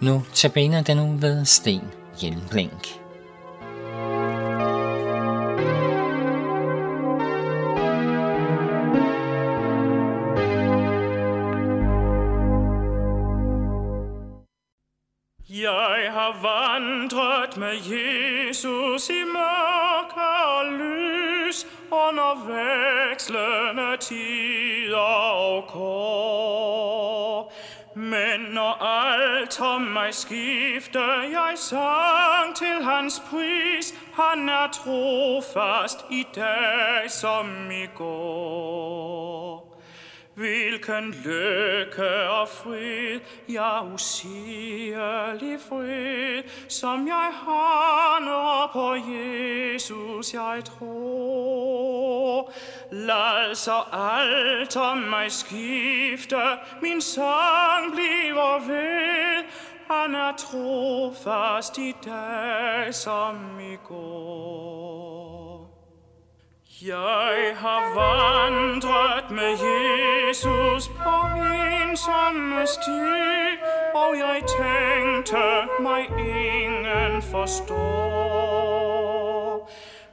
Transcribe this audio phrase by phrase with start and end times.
[0.00, 1.82] Nu tabiner den nu ved Sten
[2.20, 3.00] Hjelmblink.
[15.48, 27.52] Jeg har vandret med Jesus i mørke og lys under vekslende tider og kår.
[27.98, 33.94] Men når alt om mig skifter, jeg sang til hans pris.
[34.14, 39.67] Han er trofast i dag som i går.
[40.38, 52.52] Hvilken lykke og fred, ja usigelig fred, som jeg har, når på Jesus jeg tror.
[52.90, 56.36] Lad så alt om mig skifte,
[56.82, 59.44] min sang bliver ved,
[59.90, 65.17] han er trofast i dag som i går.
[66.86, 71.16] Jeg har vandret med Jesus på
[71.82, 73.00] ensomme sti,
[73.94, 77.78] og jeg tænkte mig ingen forstår.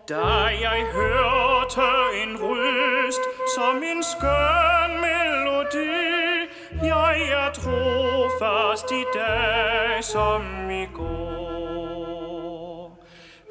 [0.09, 0.25] Da
[0.61, 1.81] jeg hørte
[2.23, 3.21] en ryst
[3.55, 6.49] som en skøn melodi,
[6.83, 11.45] jeg er trofast i dag som i går.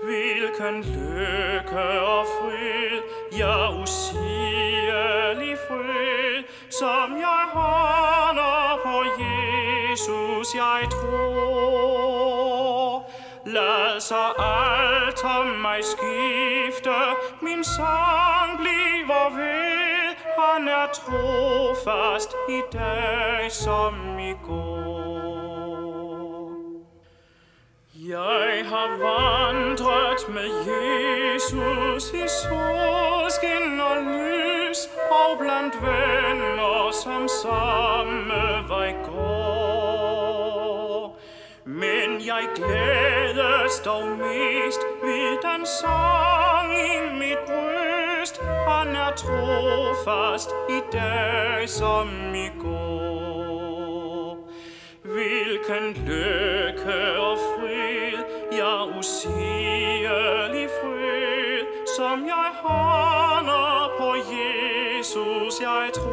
[0.04, 2.26] Hvilken lykke og
[10.05, 11.84] Jesus jeg tror.
[13.47, 16.91] Lad så alt om mig skifte,
[17.42, 24.94] min sang bliver ved, han er trofast i dag som i går.
[28.09, 34.78] Jeg har vandret med Jesus i solskin og lys,
[35.10, 39.44] og blandt venner, som samme vej går.
[42.14, 48.41] Men jeg glædes dog mest ved den sang i mit bryst.
[48.69, 54.48] Han er trofast i dag som i går.
[55.03, 61.66] Hvilken lykke og fred, ja usigelig fred,
[61.97, 66.03] som jeg har, på Jesus jeg tror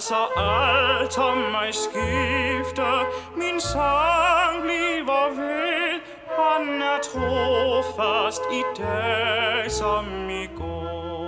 [0.00, 3.06] altså alt om mig skifter.
[3.36, 6.00] min sang bliver ved,
[6.38, 11.20] han er trofast i dag som i går.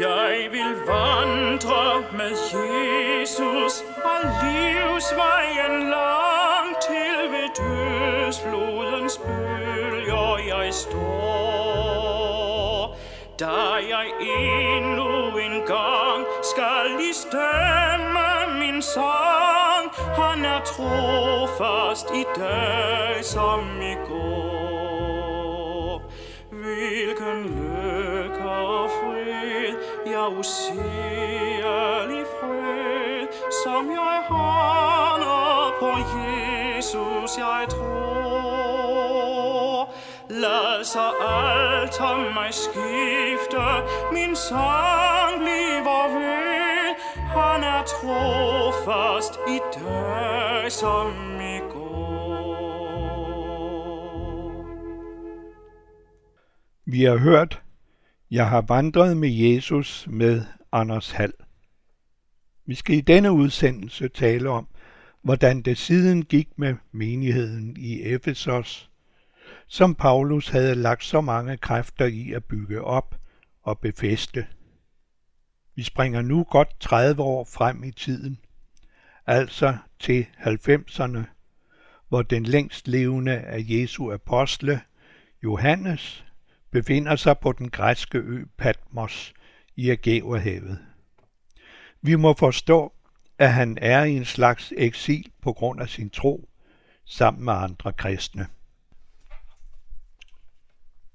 [0.00, 11.20] Jeg vil vandre med Jesus og livsvejen lang til ved dødsflodens bølger jeg står.
[13.38, 13.46] Da
[13.90, 14.59] jeg endnu
[17.12, 24.42] skal stemme min sang, han er trofast i dag som i går.
[26.50, 29.74] Hvilken lykke og fred,
[30.06, 33.26] ja usigelig fred,
[33.64, 38.20] som jeg har, når på Jesus jeg tror.
[40.28, 43.82] Lad så alt om mig skifte,
[44.12, 45.19] min sang
[48.00, 52.50] trofast i dag som i går.
[56.84, 57.62] Vi har hørt,
[58.30, 61.32] jeg har vandret med Jesus med Anders Hall.
[62.66, 64.68] Vi skal i denne udsendelse tale om,
[65.22, 68.90] hvordan det siden gik med menigheden i Efesos,
[69.66, 73.14] som Paulus havde lagt så mange kræfter i at bygge op
[73.62, 74.46] og befæste.
[75.74, 78.38] Vi springer nu godt 30 år frem i tiden,
[79.26, 81.18] altså til 90'erne,
[82.08, 84.80] hvor den længst levende af Jesu apostle,
[85.42, 86.24] Johannes,
[86.70, 89.34] befinder sig på den græske ø Patmos
[89.76, 90.78] i Ægæverhavet.
[92.02, 92.92] Vi må forstå,
[93.38, 96.48] at han er i en slags eksil på grund af sin tro,
[97.04, 98.46] sammen med andre kristne.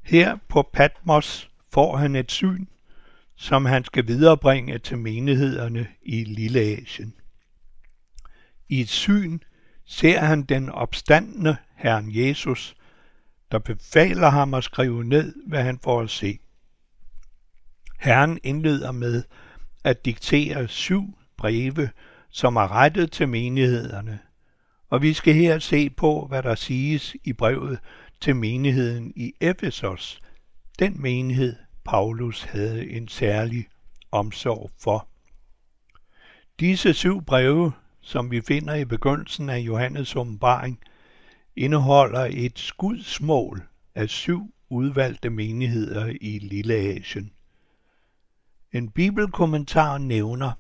[0.02, 2.66] Her på Patmos får han et syn,
[3.36, 7.14] som han skal viderebringe til menighederne i Lilleasien.
[8.70, 9.40] I et syn
[9.86, 12.76] ser han den opstandende Herren Jesus,
[13.52, 16.40] der befaler ham at skrive ned, hvad han får at se.
[18.00, 19.24] Herren indleder med
[19.84, 21.90] at diktere syv breve,
[22.30, 24.20] som er rettet til menighederne.
[24.90, 27.80] Og vi skal her se på, hvad der siges i brevet
[28.22, 30.22] til menigheden i Efesos,
[30.80, 31.56] den menighed,
[31.86, 33.68] Paulus havde en særlig
[34.12, 35.08] omsorg for.
[36.60, 37.72] Disse syv breve,
[38.02, 40.80] som vi finder i begyndelsen af Johannes åbenbaring,
[41.56, 43.64] indeholder et skudsmål
[43.96, 47.32] af syv udvalgte menigheder i Lille Asien.
[48.74, 50.52] En bibelkommentar nævner,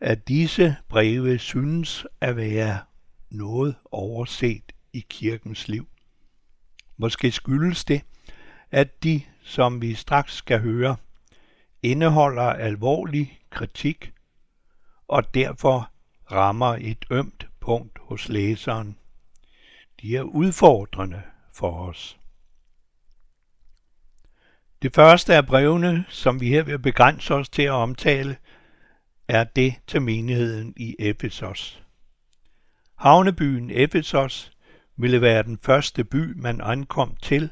[0.00, 2.78] at disse breve synes at være
[3.30, 5.88] noget overset i kirkens liv.
[6.96, 8.02] Måske skyldes det,
[8.70, 10.96] at de, som vi straks skal høre,
[11.82, 14.12] indeholder alvorlig kritik
[15.08, 15.90] og derfor
[16.32, 18.96] rammer et ømt punkt hos læseren.
[20.00, 21.22] De er udfordrende
[21.52, 22.18] for os.
[24.82, 28.36] Det første af brevene, som vi her vil begrænse os til at omtale,
[29.28, 31.82] er det til menigheden i Efesos.
[32.96, 34.52] Havnebyen Efesos
[34.96, 37.50] ville være den første by, man ankom til,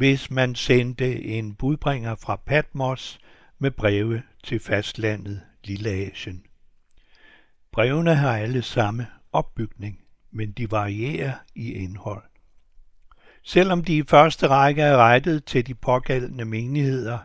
[0.00, 3.18] hvis man sendte en budbringer fra Patmos
[3.58, 6.42] med breve til fastlandet Lilleasien.
[7.72, 9.98] Brevene har alle samme opbygning,
[10.30, 12.22] men de varierer i indhold.
[13.42, 17.18] Selvom de i første række er rettet til de pågældende menigheder,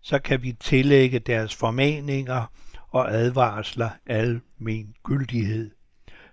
[0.00, 2.52] så kan vi tillægge deres formaninger
[2.88, 5.70] og advarsler almen gyldighed,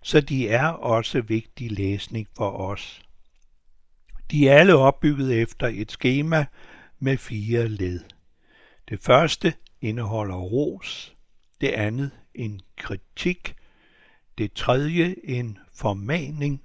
[0.03, 3.04] så de er også vigtig læsning for os.
[4.31, 6.45] De er alle opbygget efter et skema
[6.99, 7.99] med fire led.
[8.89, 11.15] Det første indeholder ros,
[11.61, 13.55] det andet en kritik,
[14.37, 16.63] det tredje en formaning,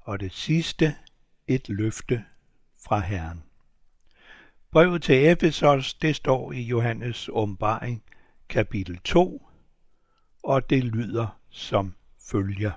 [0.00, 0.94] og det sidste
[1.46, 2.24] et løfte
[2.84, 3.42] fra Herren.
[4.70, 8.02] Brevet til Efesos, det står i Johannes åbenbaring,
[8.48, 9.48] kapitel 2,
[10.42, 11.94] og det lyder som
[12.30, 12.72] følger.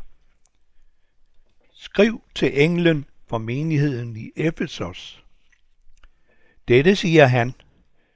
[1.73, 5.23] Skriv til englen for menigheden i Efesos.
[6.67, 7.53] Dette siger han,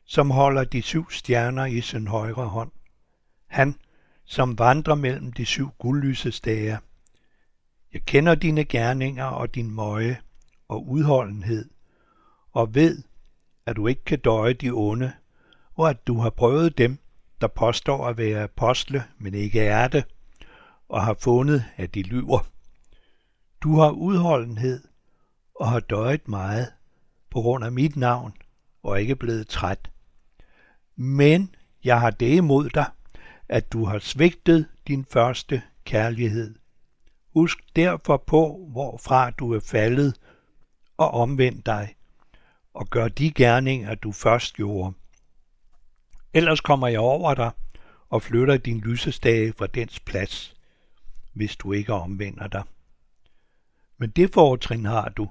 [0.05, 2.71] som holder de syv stjerner i sin højre hånd.
[3.47, 3.75] Han,
[4.25, 6.77] som vandrer mellem de syv guldlysestager.
[7.93, 10.17] Jeg kender dine gerninger og din møje
[10.67, 11.69] og udholdenhed,
[12.51, 13.03] og ved,
[13.65, 15.13] at du ikke kan døje de onde,
[15.73, 16.97] og at du har prøvet dem,
[17.41, 20.05] der påstår at være apostle, men ikke er det,
[20.89, 22.39] og har fundet, at de lyver.
[23.61, 24.94] Du har udholdenhed
[25.55, 26.73] og har døjet meget
[27.29, 28.33] på grund af mit navn
[28.83, 29.91] og ikke blevet træt.
[30.95, 32.85] Men jeg har det imod dig,
[33.49, 36.55] at du har svigtet din første kærlighed.
[37.33, 40.19] Husk derfor på, hvorfra du er faldet,
[40.97, 41.95] og omvend dig,
[42.73, 44.93] og gør de gerninger, du først gjorde.
[46.33, 47.51] Ellers kommer jeg over dig
[48.09, 50.55] og flytter din lysestage fra dens plads,
[51.33, 52.63] hvis du ikke omvender dig.
[53.97, 55.29] Men det fortrin har du,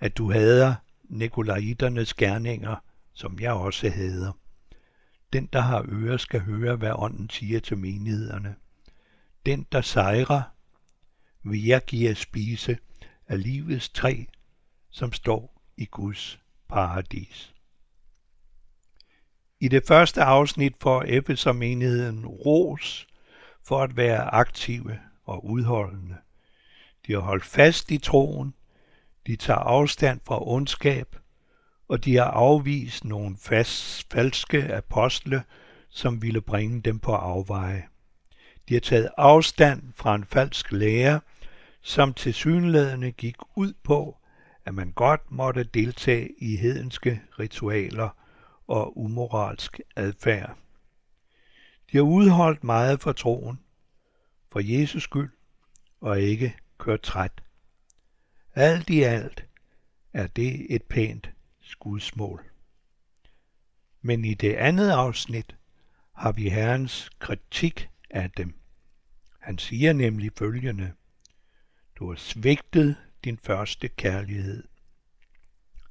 [0.00, 0.74] at du hader
[1.04, 2.76] Nikolaiternes gerninger,
[3.12, 4.32] som jeg også hader.
[5.32, 8.56] Den, der har ører, skal høre, hvad ånden siger til menighederne.
[9.46, 10.42] Den, der sejrer,
[11.42, 12.78] vil jeg give at spise
[13.28, 14.24] af livets træ,
[14.90, 17.54] som står i Guds paradis.
[19.60, 23.06] I det første afsnit får Efeser-menigheden ros
[23.62, 26.16] for at være aktive og udholdende.
[27.06, 28.54] De har holdt fast i troen,
[29.26, 31.16] de tager afstand fra ondskab,
[31.88, 35.42] og de har afvist nogle fast, falske apostle,
[35.88, 37.84] som ville bringe dem på afveje.
[38.68, 41.20] De har taget afstand fra en falsk lære,
[41.82, 44.16] som til synlædende gik ud på,
[44.64, 48.08] at man godt måtte deltage i hedenske ritualer
[48.66, 50.56] og umoralsk adfærd.
[51.92, 53.60] De har udholdt meget for troen,
[54.52, 55.30] for Jesus skyld,
[56.00, 57.42] og ikke kørt træt.
[58.54, 59.44] Alt i alt
[60.12, 61.30] er det et pænt
[61.60, 62.44] skudsmål.
[64.02, 65.56] Men i det andet afsnit
[66.12, 68.54] har vi Herrens kritik af dem.
[69.38, 70.92] Han siger nemlig følgende.
[71.96, 74.64] Du har svigtet din første kærlighed.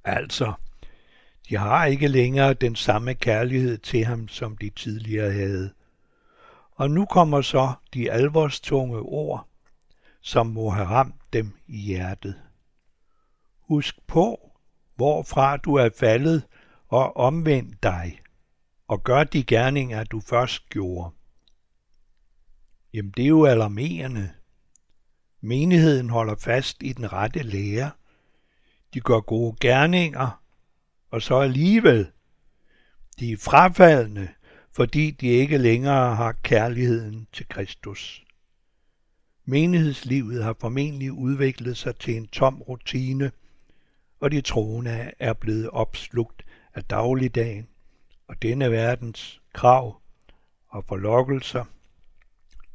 [0.04, 0.54] Altså,
[1.50, 5.74] de har ikke længere den samme kærlighed til ham, som de tidligere havde.
[6.72, 9.48] Og nu kommer så de alvorstunge ord,
[10.22, 12.49] som må have ramt dem i hjertet.
[13.70, 14.52] Husk på,
[14.96, 16.44] hvorfra du er faldet,
[16.88, 18.22] og omvend dig,
[18.88, 21.12] og gør de gerninger, du først gjorde.
[22.94, 24.32] Jamen, det er jo alarmerende.
[25.42, 27.92] Menigheden holder fast i den rette lære.
[28.94, 30.44] De gør gode gerninger,
[31.12, 32.12] og så alligevel.
[33.20, 34.28] De er frafaldende,
[34.72, 38.26] fordi de ikke længere har kærligheden til Kristus.
[39.46, 43.32] Menighedslivet har formentlig udviklet sig til en tom rutine,
[44.20, 47.68] og de troende er blevet opslugt af dagligdagen
[48.28, 50.02] og denne verdens krav
[50.68, 51.66] og forlokkelser.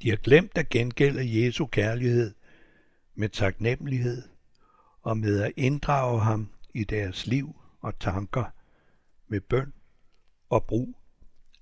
[0.02, 2.34] De har glemt at gengælde Jesu kærlighed
[3.14, 4.22] med taknemmelighed
[5.02, 8.44] og med at inddrage ham i deres liv og tanker
[9.28, 9.72] med bøn
[10.48, 10.96] og brug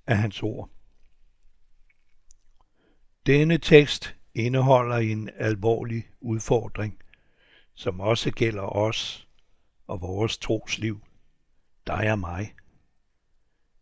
[0.07, 0.71] af hans ord.
[3.27, 6.99] Denne tekst indeholder en alvorlig udfordring,
[7.75, 9.29] som også gælder os
[9.93, 11.05] og vores trosliv,
[11.87, 12.55] dig og mig.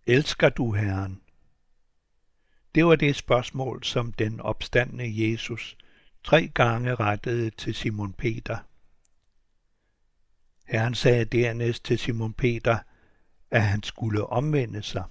[0.06, 1.20] Elsker du Herren?
[2.74, 5.76] Det var det spørgsmål, som den opstandende Jesus
[6.24, 8.58] tre gange rettede til Simon Peter.
[10.66, 12.78] Herren sagde dernæst til Simon Peter,
[13.50, 15.04] at han skulle omvende sig.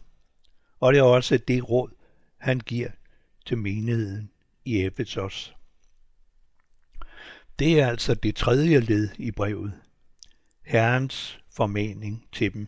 [0.79, 1.91] Og det er også det råd,
[2.37, 2.89] han giver
[3.45, 4.31] til menigheden
[4.65, 5.55] i Efesos.
[7.59, 9.81] Det er altså det tredje led i brevet.
[10.69, 12.67] Herrens formaning til dem.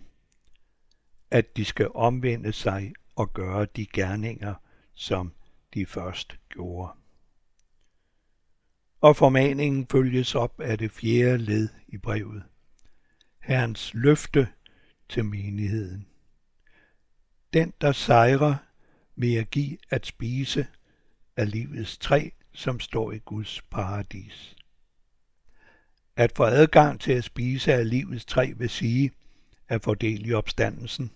[1.32, 4.56] At de skal omvende sig og gøre de gerninger,
[4.94, 5.34] som
[5.74, 6.92] de først gjorde.
[9.02, 12.44] Og formaningen følges op af det fjerde led i brevet.
[13.40, 14.48] Herrens løfte
[15.10, 16.08] til menigheden.
[17.54, 18.56] Den, der sejrer,
[19.16, 20.68] vil jeg give at spise
[21.38, 24.56] af livets træ, som står i Guds paradis.
[26.22, 29.12] At få adgang til at spise af livets træ vil sige
[29.68, 31.12] at fordele i opstandelsen,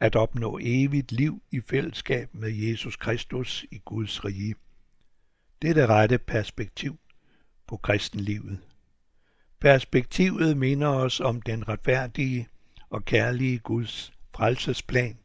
[0.00, 4.54] at opnå evigt liv i fællesskab med Jesus Kristus i Guds rige.
[5.62, 6.98] Det er det rette perspektiv
[7.66, 8.58] på kristenlivet.
[9.60, 12.48] Perspektivet minder os om den retfærdige
[12.90, 15.18] og kærlige Guds frelsesplan.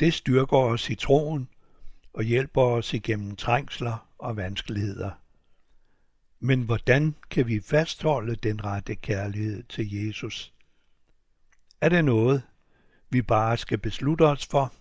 [0.00, 1.48] Det styrker os i troen
[2.12, 5.23] og hjælper os igennem trængsler og vanskeligheder.
[6.46, 10.54] Men hvordan kan vi fastholde den rette kærlighed til Jesus?
[11.80, 12.42] Er det noget,
[13.10, 14.74] vi bare skal beslutte os for?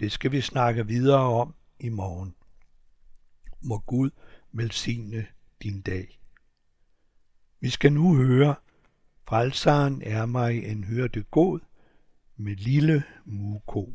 [0.00, 2.34] Det skal vi snakke videre om i morgen.
[3.60, 4.10] Må Gud
[4.52, 5.26] velsigne
[5.62, 6.20] din dag.
[7.60, 8.54] Vi skal nu høre,
[9.28, 11.60] Frelseren er mig en hørte god
[12.36, 13.92] med lille muko.